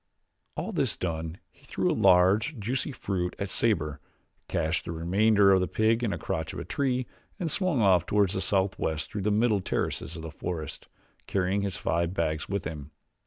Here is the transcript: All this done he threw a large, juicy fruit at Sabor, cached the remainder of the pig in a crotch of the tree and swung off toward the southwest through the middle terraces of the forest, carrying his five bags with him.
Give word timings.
All 0.57 0.71
this 0.71 0.97
done 0.97 1.37
he 1.51 1.63
threw 1.63 1.91
a 1.91 1.93
large, 1.93 2.57
juicy 2.57 2.91
fruit 2.91 3.35
at 3.37 3.49
Sabor, 3.49 3.99
cached 4.47 4.83
the 4.85 4.91
remainder 4.91 5.51
of 5.51 5.59
the 5.59 5.67
pig 5.67 6.03
in 6.03 6.11
a 6.11 6.17
crotch 6.17 6.53
of 6.53 6.57
the 6.57 6.65
tree 6.65 7.05
and 7.39 7.51
swung 7.51 7.83
off 7.83 8.07
toward 8.07 8.29
the 8.31 8.41
southwest 8.41 9.11
through 9.11 9.21
the 9.21 9.29
middle 9.29 9.61
terraces 9.61 10.15
of 10.15 10.23
the 10.23 10.31
forest, 10.31 10.87
carrying 11.27 11.61
his 11.61 11.77
five 11.77 12.15
bags 12.15 12.49
with 12.49 12.65
him. 12.65 12.89